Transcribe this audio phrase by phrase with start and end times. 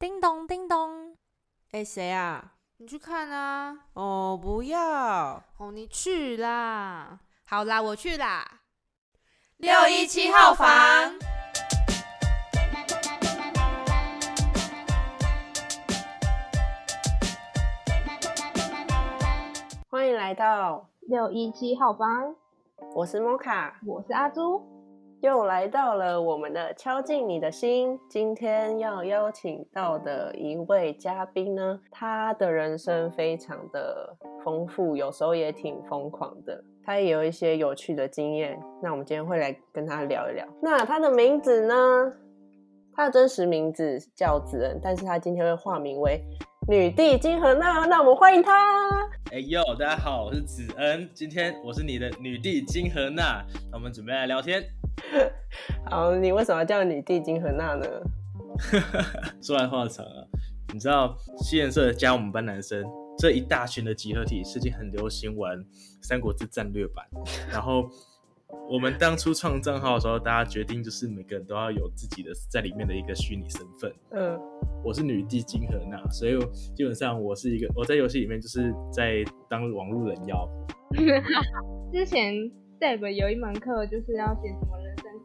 [0.00, 1.14] 叮咚叮咚，
[1.72, 2.54] 哎，谁啊？
[2.78, 3.76] 你去看啊！
[3.92, 5.44] 哦，不要！
[5.58, 7.20] 哦，你去啦！
[7.44, 8.62] 好啦，我去啦。
[9.58, 10.66] 六一七号房，
[19.90, 22.34] 欢迎来到六一七号房，
[22.94, 24.66] 我是摩卡，我是阿朱，
[25.22, 27.98] 又来到了我们的敲进你的心。
[28.08, 36.64] 今天要邀请到的一位嘉宾呢，他的人生非常的丰富，有时候也挺疯狂的。
[36.82, 40.46] 他也有一些有趣的经验，那我们今天会来跟他聊一聊。
[40.62, 41.74] 那他的名字呢？
[42.94, 46.18] 他的真实名字叫子恩，但是他今天会化名为
[46.66, 47.84] 女帝金荷娜。
[47.84, 48.52] 那我们欢迎他。
[49.32, 54.64] 哎呦，大家好，我是子恩，今天我是你的女帝金荷娜，那我们准备来聊天。
[55.86, 57.86] 好，你为什么要叫女帝金荷娜呢？
[59.40, 60.24] 说来话长啊，
[60.72, 62.84] 你知道西颜社加我们班男生
[63.18, 65.58] 这一大群的集合体，最近很流行玩
[66.02, 67.04] 《三国志战略版》，
[67.50, 67.88] 然后
[68.68, 73.92] 我们当初创账号的时候，大家决定就是每个人都要有自己的在里面的一个虚拟身份。
[74.10, 74.38] 嗯，
[74.84, 76.38] 我是女帝金荷娜，所以
[76.74, 80.48] 基本上我是一个我在游戏里面就是在当网络人妖。
[81.92, 82.34] 之前
[82.80, 84.79] Deb 有一门课就是要写什么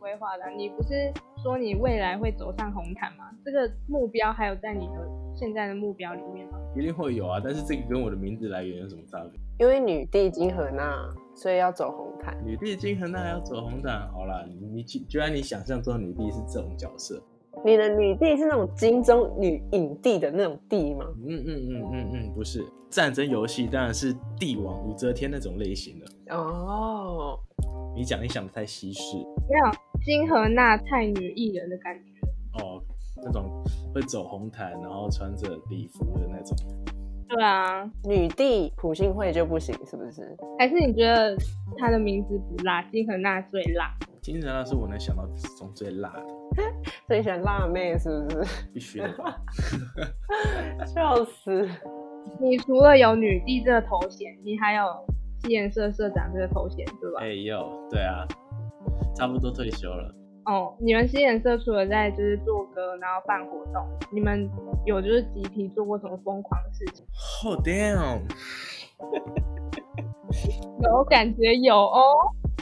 [0.05, 1.11] 规划的，你不是
[1.41, 3.25] 说你未来会走上红毯吗？
[3.43, 4.93] 这个目标还有在你的
[5.35, 6.59] 现在的目标里面吗？
[6.75, 9.41] 一定会有啊，但是这个跟我的名字来源有什么差别？
[9.57, 12.37] 因为女帝金荷娜，所以要走红毯。
[12.45, 17.19] 女帝金荷娜要走红毯，好啦，你你居然你想象中的女帝是这种角色？
[17.65, 21.05] 你的女帝是那种金钟女影帝的那种帝吗？
[21.27, 26.35] 嗯嗯嗯嗯嗯，不是，战争游戏当然是帝王武则天那种类型的。
[26.35, 27.39] 哦，
[27.95, 29.17] 你讲你想的太西式
[29.49, 29.71] 没有
[30.05, 32.63] 金荷娜太女艺人的感觉。
[32.63, 32.79] 哦，
[33.23, 36.55] 那种会走红毯，然后穿着礼服的那种。
[37.27, 40.37] 对啊，女帝朴信惠就不行，是不是？
[40.59, 41.35] 还是你觉得
[41.77, 43.95] 她的名字不辣，金荷娜最辣？
[44.21, 45.25] 金荷娜是我能想到
[45.57, 46.63] 中最辣的，
[47.07, 48.45] 所以喜欢辣妹是不是？
[48.73, 49.35] 必须的吧？
[50.85, 51.67] 笑死！
[52.39, 54.83] 你除了有女帝这个头衔，你还有
[55.41, 57.21] 西颜社社长这个头衔，对吧？
[57.21, 58.25] 哎有，对啊，
[59.15, 60.13] 差不多退休了。
[60.45, 64.47] 哦，你们西颜社除了在就是做歌，然后办活动，你们
[64.85, 67.03] 有就是集体做过什么疯狂的事情
[67.43, 68.21] ？Oh damn！
[70.83, 71.99] 有感觉有哦。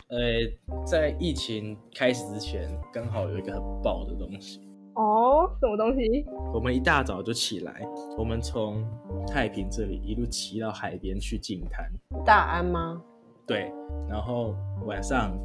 [0.07, 4.61] 呃，在疫情开始之前，刚好有一个很爆的东西。
[4.95, 6.23] 哦，什么东西？
[6.53, 7.81] 我们一大早就起来，
[8.17, 8.81] 我们从
[9.27, 11.85] 太平这里一路骑到海边去净滩。
[12.23, 13.01] 大安吗？
[13.45, 13.73] 对，
[14.07, 14.55] 然后
[14.85, 15.35] 晚上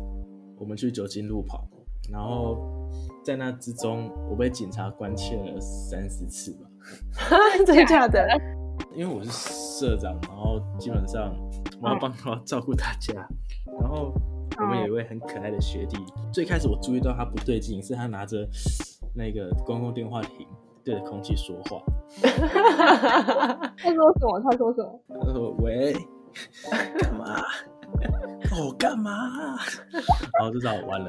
[0.58, 1.66] 我们去酒精路跑，
[2.10, 2.88] 然后
[3.24, 6.68] 在那之中，我被警察关切了三四次吧。
[7.66, 8.26] 真的假的？
[8.94, 11.34] 因为我是社长，然后基本上
[11.80, 13.14] 我要帮他照顾大家，
[13.80, 14.12] 然后
[14.58, 15.96] 我们有一位很可爱的学弟，
[16.32, 18.48] 最开始我注意到他不对劲，是他拿着
[19.14, 20.46] 那个公共电话亭
[20.84, 21.82] 对着空气说话，
[22.22, 24.40] 他说什么？
[24.40, 25.00] 他说什么？
[25.08, 25.92] 他说：“喂，
[27.00, 27.36] 干嘛？
[28.52, 29.56] 哦，干嘛？”
[30.38, 31.08] 然后就知道完了，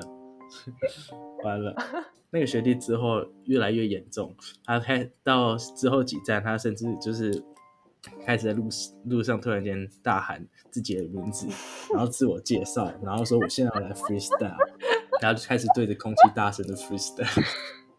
[1.43, 1.75] 完了。
[2.31, 4.35] 那个学弟之后越来越严重，
[4.65, 7.43] 他开到之后几站，他甚至就是
[8.23, 8.67] 开始在路
[9.05, 11.47] 路上突然间大喊自己的名字，
[11.91, 14.55] 然后自我介绍，然后说我现在要来 freestyle，
[15.21, 17.43] 然后就开始对着空气大声的 freestyle。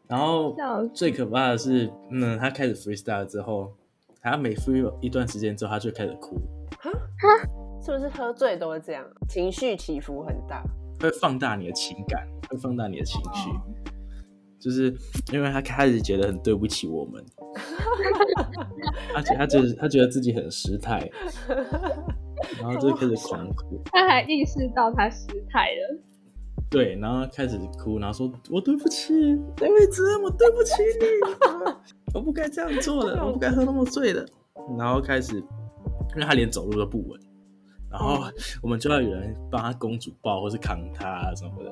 [0.06, 0.56] 然后
[0.94, 3.72] 最可怕的是，嗯，他开始 freestyle 之后，
[4.20, 6.40] 他每 free 一段时间之后，他就开始哭，
[7.82, 9.04] 是不是喝醉都会这样？
[9.28, 10.62] 情绪起伏很大。
[11.00, 13.50] 会放大你的情感，会放大你的情绪。
[14.58, 14.94] 就是
[15.32, 17.24] 因为他开始觉得很对不起我们，
[19.16, 21.10] 而且他觉得他觉得自己很失态，
[22.60, 25.98] 然后就开始狂哭，他还意识到他失态了。
[26.68, 29.14] 对，然后开始哭，然后说：“我对不起，
[29.56, 31.06] 对不起，我对不起你，
[32.14, 34.24] 我不该这样做的，我不该喝那么醉的。”
[34.78, 37.20] 然后开始，因为他连走路都不稳，
[37.90, 38.22] 然后
[38.62, 41.70] 我们就要有人帮他公主抱或是扛他啊什么的。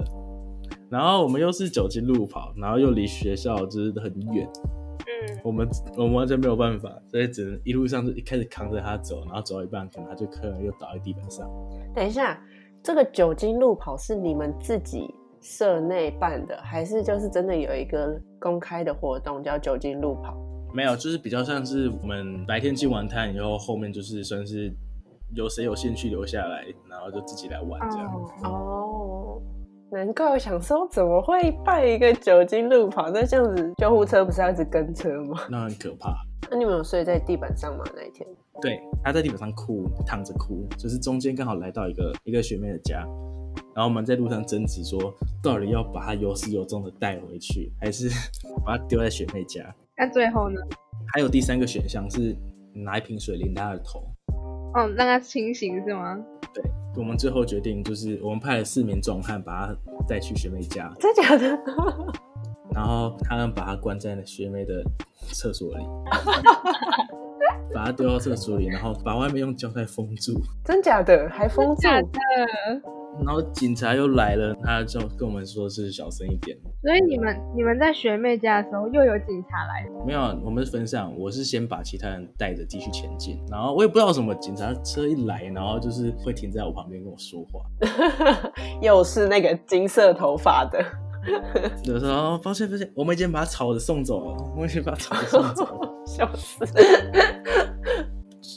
[0.90, 4.48] 然后我们又是酒精路跑，然后又离学校就是很远，
[4.98, 11.46] 嗯，我们我们完全没有办法，所以只能一路上就一开始扛着他走，然后走到一半，可能他就可能又倒在地板上。
[11.94, 12.42] 等一下，
[12.82, 20.34] 这个酒精路跑是你们自己社内办的，还是就是真的有一个公开的活动叫酒精路跑？
[20.74, 24.72] 没有，就是比较像是我们白天进完摊以后，后面就是算是
[25.34, 28.12] 有谁有兴趣留下来，然后就自己来玩这样。
[28.44, 29.40] 哦，
[29.90, 33.10] 难怪我想说，怎么会办一个酒精路跑？
[33.10, 35.38] 那这样子，救护车不是要一直跟车吗？
[35.50, 36.14] 那很可怕。
[36.50, 37.84] 那你们有睡在地板上吗？
[37.94, 38.26] 那一天？
[38.60, 43.00] 对，他在地板上哭，躺着哭，就是中间刚好来到一个一个学妹的家，
[43.75, 48.08] 然后我们在路上争执说，到底要把他有始有终的带回去，还是
[48.64, 49.62] 把他丢在学妹家？
[49.96, 50.60] 那最后呢？
[51.14, 52.36] 还有第三个选项是
[52.72, 54.02] 拿一瓶水淋他的头。
[54.74, 56.18] 哦，让他清醒是吗？
[56.54, 56.62] 对，
[56.96, 59.76] 我们最后决定就是我们派了四名壮汉把他
[60.08, 61.58] 带去学妹家，真假的？
[62.74, 64.82] 然后他们把他关在了学妹的
[65.32, 65.84] 厕所里，
[67.74, 71.28] 把他丢到厕所里，然后把外面用胶带封住，真假的？
[71.30, 71.80] 还封住？
[71.82, 72.08] 假的。
[73.25, 76.56] 然后警察又来了，他就跟我们说是小声一点。
[76.82, 79.87] 所以你们你们在学妹家的时候又有警察来？
[80.06, 87.64] 没有，我们是分散，我是先把其他人带着继续前进，然后我也不知道什么，警察车一来，然后就是会停在我旁边跟我说话，
[88.81, 90.84] 又是那个金色头发的。
[91.82, 96.64] 有时候抱歉抱歉，我们已经把草的送走了，我们已经把草的送走了， 笑死。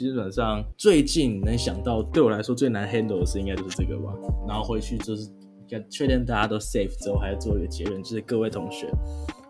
[0.02, 4.12] 基本上最近能想到对我来说最难 handle 的事，应该就是这个吧。
[4.48, 5.30] 然后回去就是
[5.92, 8.92] 确定大家都 safe 之后，还要做一个结论，就是各位同学，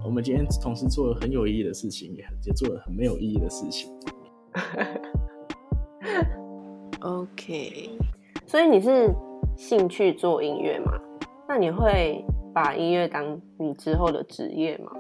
[0.03, 3.89] 我们今天同时做了很有意义的事情，也也做了很没有意义的事情。
[6.99, 7.89] OK，
[8.45, 9.09] 所以你是
[9.55, 10.91] 兴趣做音乐吗？
[11.47, 14.91] 那你会把音乐当你之后的职业吗？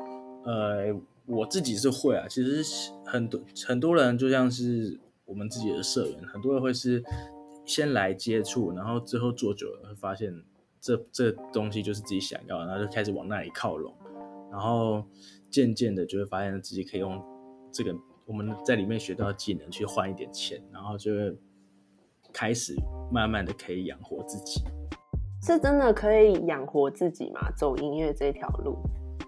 [0.45, 0.95] 呃，
[1.25, 2.63] 我自己是会啊，其实
[3.05, 4.97] 很多很多人就像是
[5.31, 7.01] 我们自己的社员，很多人会是
[7.65, 10.29] 先来接触，然后之后做久了会发现
[10.81, 13.95] 这这东西就是自己想要的，然后就开始往那里靠拢，
[14.51, 15.01] 然后
[15.49, 17.23] 渐渐的就会发现自己可以用
[17.71, 17.95] 这个
[18.25, 21.37] 我们在里面学到的技能去换一点钱，然后就会
[22.33, 22.75] 开始
[23.09, 24.61] 慢慢的可以养活自己。
[25.43, 27.49] 是真的可以养活自己吗？
[27.57, 28.77] 走音乐这条路？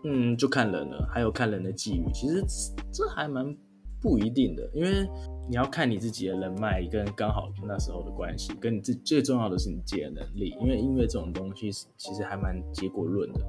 [0.04, 2.06] 嗯，就看人了，还有看人的际遇。
[2.14, 2.44] 其实
[2.92, 3.56] 这还蛮
[4.04, 5.10] 不一定的，因为
[5.50, 10.54] 你要看你自己的人脉跟刚好那时候的关系，跟你自最重要的是你自己的能力。
[10.60, 13.40] 因为音乐这种东西其实还蛮结果论的，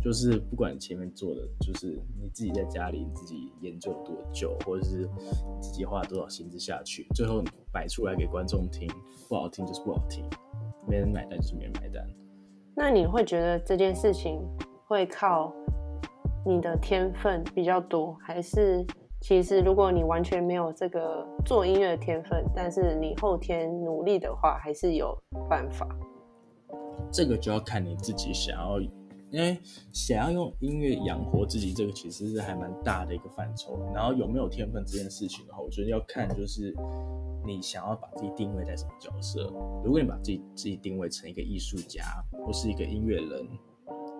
[0.00, 5.08] 就是不管前面做的，就是你自己在家里自己研究多久，或者是
[5.60, 8.88] 自己花多少心思下去，最后摆出来给观众听，
[9.28, 10.24] 不好听就是不好听，
[10.88, 12.06] 没人买单就是没人买单。
[12.76, 14.40] 那你会觉得这件事情
[14.86, 15.52] 会靠
[16.46, 18.84] 你的天分比较多，还是
[19.26, 25.18] 其实如果你完全没有这个做音乐的天分，但是你后天努力的话，还是有
[25.48, 25.88] 办法？
[27.10, 28.78] 这个就要看你自己想要，
[29.30, 29.56] 因为
[29.94, 33.80] 想要用音乐养活自己，这个其实是还蛮大的一个范畴。
[33.94, 36.74] 然后有没有天分这件事情的话，我觉得要看就是
[37.46, 39.50] 你想要把自己定位在什么角色。
[39.82, 43.48] 如果你把自己自己定位成一个艺术家或是一个音乐人，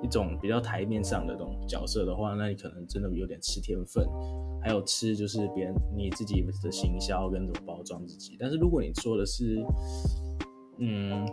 [0.04, 4.06] 一种比较台面上的这种角色的话，那你可能真的有点吃天分，
[4.62, 8.36] 还有吃就是别人你自己的行销跟怎么包装自己。
[8.38, 9.64] 但是如果你说的是，
[10.78, 11.26] 嗯。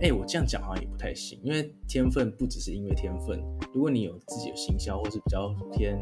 [0.00, 3.40] 哎、我这样讲好像也不太行，因为天分不只是音乐天分。
[3.72, 5.96] 如果你有自己的行销，或是比较偏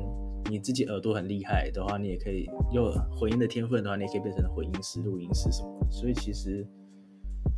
[0.48, 5.90] 你自己耳朵很厉害的话，你也可以有混音的天分的话，你也可以变成混音师、录音师什么的。
[5.90, 6.66] 所以其实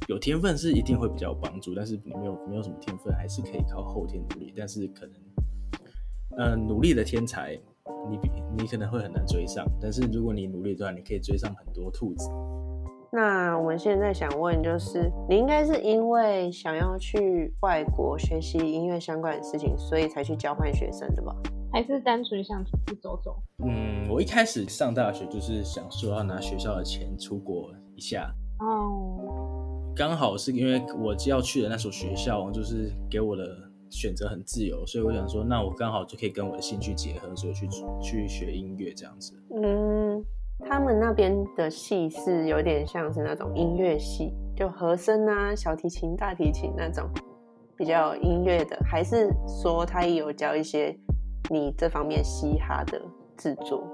[0.08, 4.52] 有天分是一定会比较有帮助，但是你没有没有什么天分，还是可以靠后天努力。
[4.56, 5.14] 但是可能，
[6.38, 7.58] 呃，努力的天才，
[8.11, 9.67] 你比你可能会很难追上。
[9.81, 12.28] 但是如果你努力的话，你可以追上很多兔子。
[13.12, 21.35] 那我们现在想问，就是你应该是因为想要去外国学习音乐相关的事情，所以才去交换学生的吧？
[21.73, 23.37] 还是单纯想出去走走？
[23.64, 29.24] 嗯，我一开始上大学就是想说要拿学校的钱出国一下，哦，
[29.97, 33.45] 刚好是因为我要去的那所学校就是给我的
[33.91, 37.69] 选择很自由，所以我想说，那我刚好就可以跟我的兴趣结合，所以去
[38.03, 39.41] 去学音乐这样子。
[39.55, 40.21] 嗯，
[40.69, 47.09] 他们那边的系是有点像是那种音乐系，就和声啊、小提琴、大提琴那种
[47.77, 49.29] 比较音乐的，还是
[49.63, 50.99] 说他也有教一些
[51.49, 53.01] 你这方面嘻哈的
[53.37, 53.87] 制作？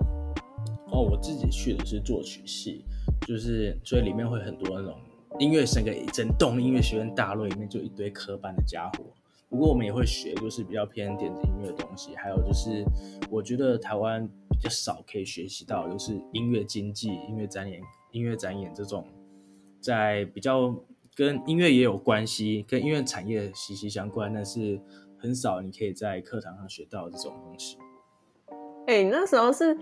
[0.90, 2.86] 哦，我自己去的是作曲系，
[3.26, 4.96] 就是所以里面会很多那种
[5.38, 9.04] 音乐整个整栋音乐学院大楼里面就一堆科班的家伙。
[9.48, 12.84] 不过我们也会学，就是比较偏电子音乐的东西，还有就是
[13.30, 17.80] 我觉得台湾比较少可以学习到，就是音乐经济、音乐展演、
[18.12, 19.04] 音乐展演这种，
[19.80, 20.72] 在比较
[21.16, 24.80] 跟音乐也有关系，跟音乐产业息息相关，但是
[25.18, 27.76] 很少你可以在课堂上学到这种东西。
[28.86, 29.76] 哎、你那时候是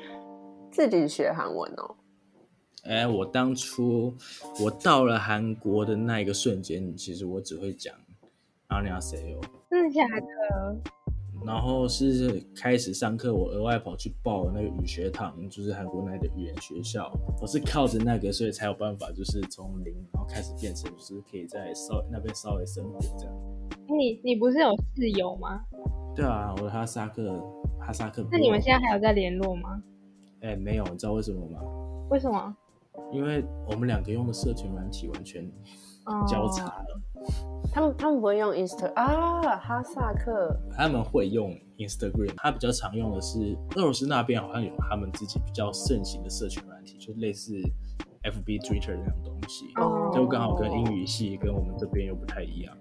[0.71, 1.95] 自己学韩文哦？
[2.89, 4.15] 哎，我当初
[4.65, 7.95] 我到了韩国的那一个瞬间，其实我只会讲
[8.67, 9.41] 然后你要 say 哦，
[9.71, 10.77] 真的假的？
[11.45, 17.13] 然后是开始上课，我额外跑去报那个语学堂，就是韩国那的语言学校。
[17.41, 23.35] 我是靠着那个，所以才有办法，就是从零然后开始变成，就是可以在稍那边稍微生活这样。
[23.87, 25.61] 你你不是有室友吗？
[26.17, 27.39] 对啊，我的哈萨克
[27.79, 28.27] 哈萨克。
[28.33, 29.83] 那你们现在还有在联络吗？
[30.41, 31.61] 哎，没有，你知道为什么吗？
[32.11, 32.57] 为什么？
[33.13, 35.51] 因为我们两个用的社群软体完全
[36.27, 37.01] 交叉了。
[37.73, 47.53] 他们他们不会用 Insta 啊，哈萨克他们会用 Instagram，他比较常用的是俄罗斯那边好像有他们自己比较盛行的社群软体，就类似
[48.23, 49.67] FB、Twitter 那种东西，
[50.15, 52.75] 就刚好跟英语系跟我们这边又不太一样。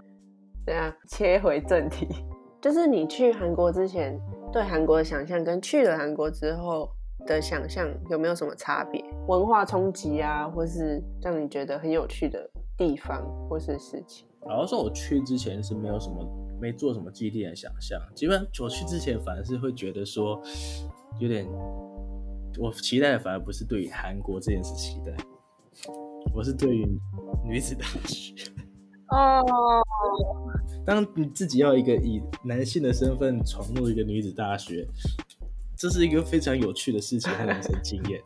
[0.66, 2.08] 对啊，切回正题，
[2.62, 4.18] 就是你去韩国之前
[4.54, 6.90] 对韩国的想象跟去了韩国之后
[7.26, 9.04] 的想象有没有什么差别？
[9.28, 14.28] 文化冲击啊，或是让你觉得很有趣的地方或是事情？
[14.46, 16.26] 老实说，我去之前是没有什么，
[16.62, 18.00] 没做什么基地的想象。
[18.16, 20.42] 基本上我去之前，反而是会觉得说，
[21.20, 21.46] 有点，
[22.58, 25.12] 我期待的反而不是对于韩国这件事期待，
[26.34, 26.88] 我是对于
[27.44, 28.34] 女子大学。
[29.10, 29.42] 哦，
[30.86, 34.88] 当你自己要一个以男性的身份闯入一个女子大学，
[35.78, 38.20] 这是一个非常有趣的事情和人生经验。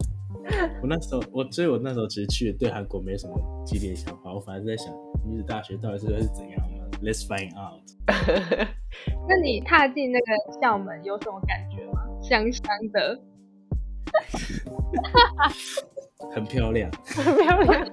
[0.82, 4.94] 我那时候，我所以，我那时候其实去对韩国没什么激烈的想法，我反而是在想
[5.26, 7.82] 女子大学到底是会是怎样呢？Let's find out。
[9.28, 10.26] 那你踏进那个
[10.62, 12.02] 校门有什么感觉吗？
[12.22, 13.20] 香香的，
[16.34, 17.88] 很漂亮，很漂亮。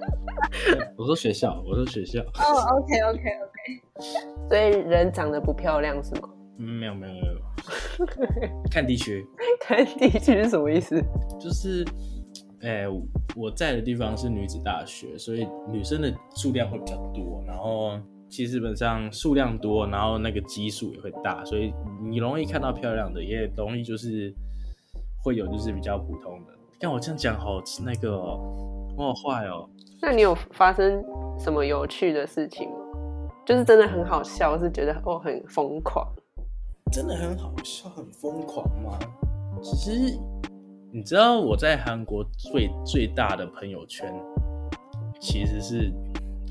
[0.97, 2.21] 我说学校，我说学校。
[2.21, 3.81] 哦，OK OK OK。
[4.47, 6.29] 所以人长得不漂亮是吗？
[6.57, 7.38] 嗯，没有没有没有。
[8.71, 9.25] 看地区，
[9.61, 11.01] 看地区是什么意思？
[11.39, 11.85] 就是，
[12.61, 12.85] 哎，
[13.35, 17.43] 我在的地方是女子大学，所以女生的数量会比较多。
[17.47, 17.99] 然后，
[18.29, 21.73] 其实基本上数量多，然后那个基数也会大，所以
[22.09, 24.33] 你容易看到漂亮的，也容易就是
[25.23, 26.53] 会有就是比较普通的。
[26.79, 29.69] 但我这样讲好那个，我好坏哦。
[30.01, 31.03] 那你有发生
[31.37, 32.75] 什么有趣的事情吗？
[33.45, 36.07] 就是真的很好笑，是觉得哦很疯狂。
[36.91, 38.97] 真的很好笑，很疯狂吗？
[39.61, 40.19] 其实
[40.91, 44.11] 你知道我在韩国最最大的朋友圈
[45.21, 45.91] 其实是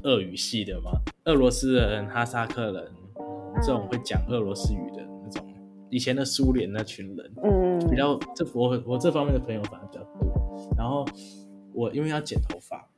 [0.04, 0.92] 俄语系的吗？
[1.24, 2.92] 俄罗斯人、哈萨克人
[3.60, 5.44] 这种会讲俄罗斯语的那种，
[5.90, 10.72] 以前的苏联那群人，嗯，比较这我我这方面的朋友反而比较多。
[10.76, 11.04] 然后
[11.72, 12.88] 我因为要剪头发，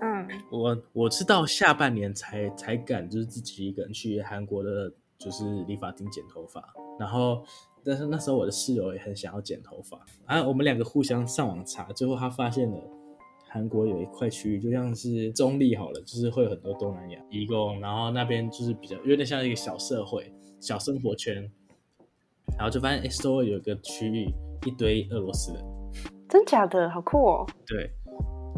[0.00, 4.92] 嗯，我我是到下半年才才敢就是自己一个人去韩国的。
[5.18, 7.42] 就是理发厅剪头发，然后，
[7.84, 12.78] 但是那时候我的室友也很想要剪头发，啊，我们两个互相上网查，最后他发现了
[13.48, 21.48] 韩国有一块区域，就像是中立好了，就是会有很多东南亚移工，然后那边就是比较有点像一个小社会、小生活圈，
[22.56, 24.28] 然后就发现哎，周围有一个区域
[24.66, 25.64] 一堆俄罗斯人，
[26.28, 27.46] 真假的好酷哦。
[27.66, 27.90] 对，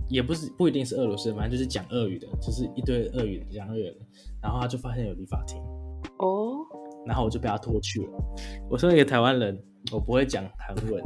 [0.09, 3.97] 也不是不一定是俄罗斯，反正就是讲俄语的，就是一堆俄语讲俄语的，
[4.43, 5.63] 然后他就发现有理发厅。
[7.07, 8.09] 哦，然后我就被他拖去了。
[8.69, 9.57] 我身为一个台湾人，
[9.93, 11.01] 我不会讲韩文，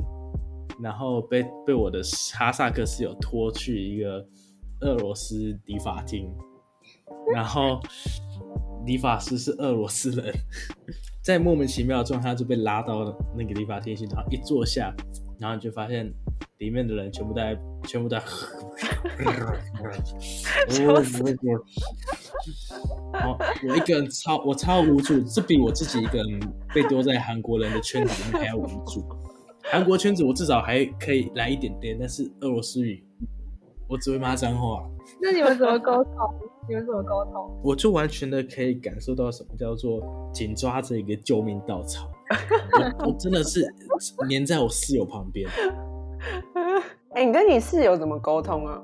[0.83, 2.01] 然后被被我的
[2.35, 4.27] 哈萨克室友拖去一个
[4.81, 6.29] 俄罗斯理发厅，
[7.35, 7.79] 然后
[8.87, 10.35] 理发师是俄罗斯人，
[11.23, 13.05] 在莫名其妙的状态就被拉到
[13.37, 14.95] 那个理发厅去，然后一坐下，
[15.39, 16.11] 然后你就发现
[16.59, 18.23] 里面的人全部在全部在。
[23.13, 23.37] 然后
[23.69, 26.41] 我一个人超我超无助，这比我自己一个人
[26.75, 29.05] 被丢在韩国人的圈子里面还要无助。
[29.63, 33.05] 韩国圈子我至少还可以来一点点，但是俄罗斯语
[33.89, 34.89] 我只会骂脏话。
[35.21, 36.15] 那你们怎么沟通？
[36.69, 37.61] 你们怎么沟通？
[37.65, 40.01] 我就完全的可以感受到什么叫做
[40.33, 42.09] 紧抓着一个救命稻草。
[43.01, 43.67] 我真的是
[44.29, 45.49] 黏在我室友旁边。
[47.15, 48.81] 哎，你跟你室友怎么沟通啊？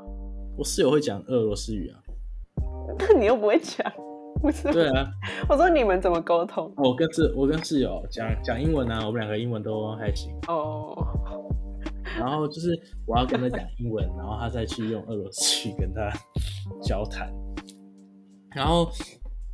[0.59, 2.01] 我室友会讲俄罗斯语啊。
[2.99, 3.93] 但你又不会讲，
[4.47, 4.73] 不是？
[4.73, 5.11] 对啊，
[5.51, 6.73] 我说你们怎么沟通？
[6.77, 10.97] 我跟室我跟室友讲讲英文啊，我们两个英文都还行哦。
[12.19, 12.71] 然后就是
[13.07, 16.11] 我要跟他讲英文，然后他再去用俄罗斯语跟他
[16.81, 17.31] 交谈。
[18.55, 18.89] 然后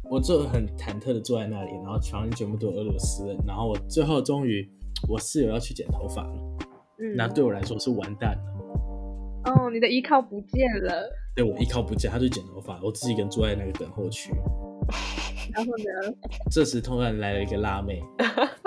[0.09, 3.37] 我就很忐忑的坐在那里，然后床上全部都是俄罗斯人。
[3.47, 4.69] 然后我最后终于，
[5.09, 6.35] 我室友要去剪头发了，
[7.17, 9.51] 那对我来说是完蛋了。
[9.51, 11.11] 哦，你的依靠不见了。
[11.35, 14.31] 对我依靠不见，他就剪头发，我自己一个人坐在那个等候区。
[15.55, 16.15] 然后呢？
[16.51, 18.03] 这时突然来了一个辣妹。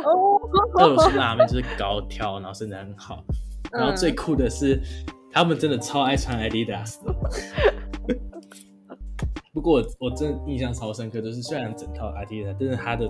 [0.04, 0.40] 哦。
[0.78, 3.24] 俄罗斯辣妹就是高挑，然后身材很好。
[3.72, 4.82] 然后最酷的是，
[5.32, 7.14] 他们真的超爱穿 Adidas 的。
[9.54, 13.10] 不过我我真的印象超深刻，就是虽然整套 Adidas，但是它的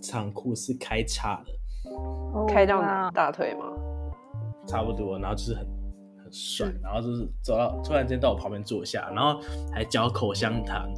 [0.00, 1.52] 长裤是开叉的，
[1.92, 3.66] 哦开到大腿吗？
[4.66, 5.66] 差不多，然后就是很
[6.22, 9.40] 很帅，然后就是走到突然间到我旁边坐下，然后
[9.72, 10.88] 还嚼口香糖，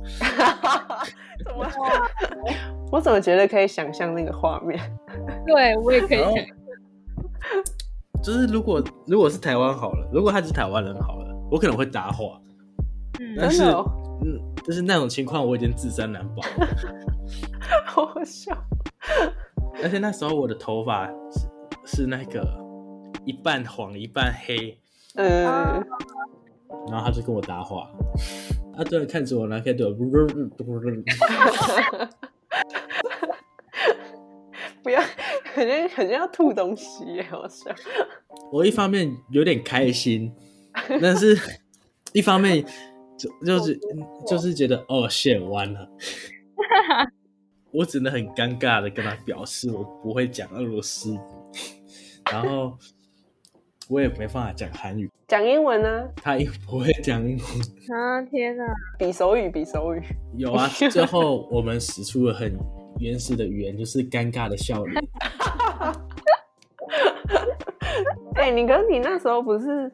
[1.44, 1.66] 怎么？
[2.92, 4.78] 我怎么觉得可以想象那个画面？
[5.46, 6.32] 对我也可以想
[8.22, 12.40] 就是如果如果是台湾好了，如果他是台湾人好了，我可能会搭话，
[13.20, 13.36] 嗯。
[13.38, 13.64] 但是
[14.24, 16.66] 嗯，就是那种情况我已经自身难保了，
[17.84, 18.56] 好好笑。
[19.82, 21.46] 而且那时候我的头发是
[22.02, 22.42] 是那个
[23.24, 24.76] 一半黄一半黑，
[25.16, 25.84] 嗯，
[26.90, 27.90] 然后他就跟我搭话，
[28.76, 29.92] 他突然看着我，然后开始对我，
[34.82, 35.00] 不要，
[35.52, 37.70] 很像很像要吐东西耶，好笑。
[38.52, 40.32] 我一方面有点开心，
[41.00, 41.36] 但是
[42.12, 42.64] 一方面
[43.18, 43.78] 就就是
[44.26, 45.88] 就是觉得哦，shit 完了，
[47.72, 51.18] 我只能很尴尬的跟他表示我不会讲俄罗斯语，
[52.30, 52.78] 然后
[53.88, 56.08] 我也没办法讲韩语，讲英文呢？
[56.16, 57.46] 他也不会讲英文。
[57.96, 58.64] 啊天哪！
[58.98, 60.02] 比手语，比手语。
[60.36, 62.58] 有啊，最后我们使出了很
[62.98, 65.00] 原始的语言，就是尴尬的笑脸。
[68.34, 69.90] 哎、你跟你那时候不是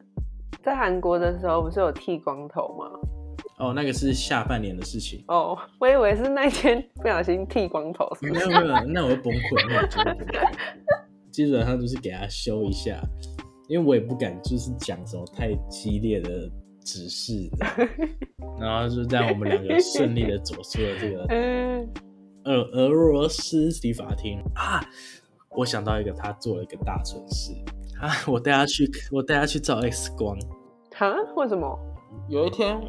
[0.63, 2.85] 在韩国的时候，不是有剃光头吗？
[3.59, 5.23] 哦，那个是下半年的事情。
[5.27, 8.47] 哦，我以为是那天不小心剃光头，是不是？
[8.47, 10.17] 没有没有，那我会崩溃，那我。
[11.31, 12.99] 基本上就是给他修一下，
[13.73, 16.47] 因为我也不敢就是讲什么太激烈的
[16.85, 17.49] 指示，
[18.61, 21.89] 然后就让我们两个顺利的走出了这个嗯，
[22.43, 24.79] 俄俄罗斯理发厅啊。
[25.49, 27.51] 我想到一个，他做了一个大蠢事
[27.99, 28.11] 啊！
[28.27, 30.37] 我带他去，我带他去照 X 光。
[30.91, 31.11] 哈？
[31.35, 31.75] 为什么？
[32.29, 32.79] 有一天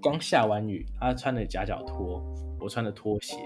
[0.00, 2.22] 刚下完雨，他穿的夹脚拖，
[2.58, 3.36] 我穿的拖鞋，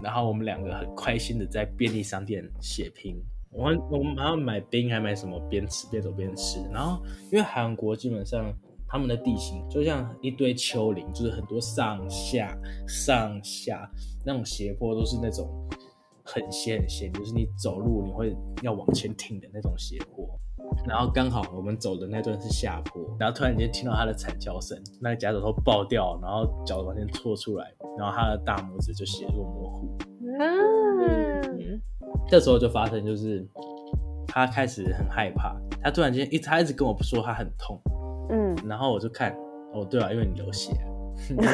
[0.00, 3.20] 然后我们两个很开心的在便利商店血拼。
[3.56, 6.60] 我们我们还要买冰还买什么，边吃边走边吃。
[6.72, 8.52] 然后因为韩国基本上
[8.86, 13.90] 他们的地形就像一堆丘陵，就是很多上下上下
[14.24, 15.48] 那种斜坡都是那种
[16.22, 20.28] 很斜很斜，就是你走路你会要往前挺的那种斜坡。
[20.86, 29.98] 然后刚好我们走的那段是下坡，然后突然间听到他的惨叫声，那个夹脚头爆掉，然后脚往前戳出来，然后他的大拇指就血肉模糊。
[30.38, 31.35] 嗯，
[32.28, 33.46] 这时候就发生就是
[34.26, 37.80] 他开始很害怕，他突然间一他一直跟我说他很痛，
[38.30, 39.32] 嗯，然后我就看
[39.72, 40.72] 哦对啊，因为你流血、
[41.38, 41.46] 啊。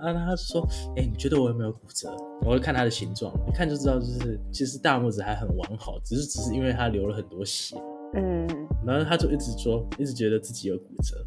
[0.00, 0.66] 啊，他就说
[0.98, 2.12] ：“哎、你觉得我有没有骨折？”
[2.44, 7.76] 我就看他的形状，一看就知道，就是其实大拇指还很完好，只是只是因为他流了很多血。
[8.14, 8.44] 嗯，
[8.84, 11.24] 然后他就一直说，一直觉得自己有骨折。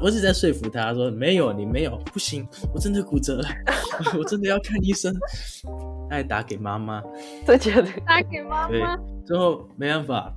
[0.00, 3.48] 我一直在说服他说：“没有，你没有，不行，我真的骨折了，
[4.18, 5.12] 我真的要看医生。”
[6.08, 7.02] 他还打给妈妈，
[7.46, 10.32] 这觉得打给妈妈，，最后没办法，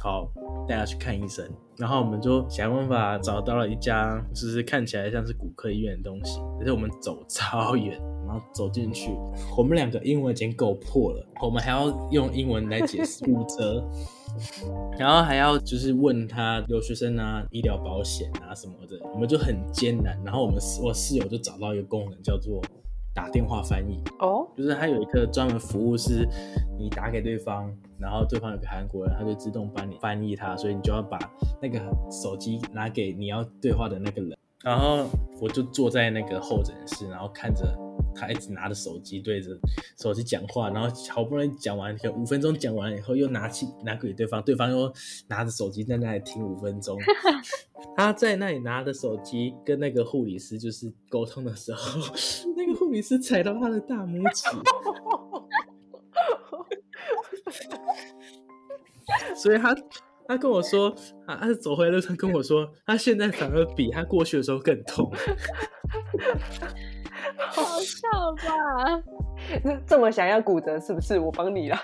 [0.00, 0.28] 好
[0.68, 1.48] 带他去看医生。
[1.78, 9.10] 然后我们就想办法找到了一家，就是看起来像是骨科医院的东西，而且我们走超远，然后走进去，
[9.56, 13.84] 我们两个英文已经够破了，我们还要用英文来解释 骨折，
[14.98, 20.16] 然后还要就是问他留学生啊、医疗保险啊什么的，我们就很艰难。
[20.24, 22.60] 然后我们我室友就找到一个功能叫做
[23.14, 26.26] 打电话翻译，哦，就是它有一个专门服务，是
[26.78, 31.18] 你打给对方，然后对方有个韩国人，他就自动帮你翻译他，所以你就要把
[31.60, 31.78] 那个
[32.10, 34.36] 手机拿给你要对话的那个人。
[34.64, 35.06] 然后
[35.40, 37.76] 我就坐在那个候诊室，然后看着
[38.14, 39.50] 他一直拿着手机对着
[39.98, 44.92] 手机讲话，然后好不容易讲完，五分钟讲完以后，又拿起拿给对方，对方又
[45.28, 46.96] 拿着手机在那里听五分钟。
[47.96, 52.00] 他在那里拿着手机跟那个护理师就是沟通的时候，
[52.56, 54.48] 那个护理师踩到他的大拇指，
[59.36, 59.74] 所以他
[60.26, 60.94] 他跟我说，
[61.26, 65.12] 啊他走回来路上跟我说，他现在反而比他过去的时候更痛。
[67.50, 68.08] 好笑
[68.46, 69.02] 吧？
[69.86, 71.18] 这么想要骨折是不是？
[71.18, 71.82] 我帮你啦。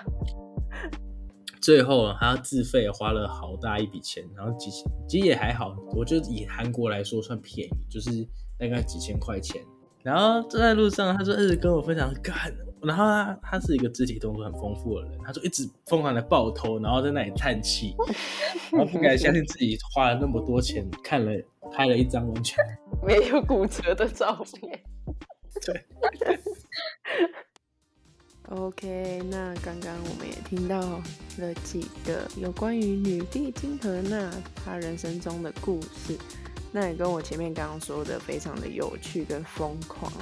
[1.61, 8.11] 最后他自费花了好大一笔钱，然后几千，其实也还好，我觉得以韩国来说算便宜，就是
[8.59, 9.63] 大概几千块钱。
[10.03, 12.35] 然后坐在路上，他就一直跟我分享干，
[12.83, 17.95] 然后他他是一个肢体动作很丰富的人，他就一直疯狂的抱头，然后在那里叹气，
[18.73, 21.33] 然后不敢相信自己花了那么多钱看了
[21.73, 22.65] 拍了一张完全
[23.05, 24.81] 没有骨折的照片。
[25.67, 25.85] 对。
[28.51, 30.81] OK，那刚刚我们也听到
[31.37, 34.31] 了几个有关于女帝金荷娜
[34.65, 36.17] 她人生中的故事。
[36.73, 40.13] 那也跟我前面刚刚说的非常的有趣跟疯狂。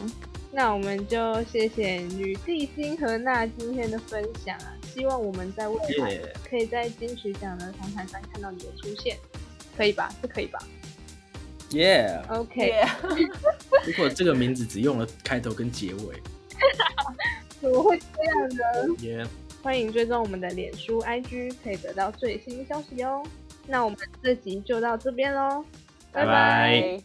[0.53, 4.73] 那我们就谢谢女帝金和娜今天的分享啊！
[4.95, 6.37] 希望我们在未来耶！
[6.49, 9.19] 可以在金曲奖的谈谈上看到你的出现，
[9.77, 10.13] 可以吧？
[10.23, 10.59] 是可以吧
[11.71, 12.89] 耶！？OK，耶
[13.87, 16.23] 如果这个名字只用了开头跟结尾，
[17.61, 18.97] 怎么会这样呢？
[19.03, 19.27] 耶！
[19.63, 23.23] 欢迎追踪我们的脸书、IG，可以得到最新消息哦。
[23.67, 25.65] 那我们这集就到这边喽，
[26.13, 27.03] 拜拜拜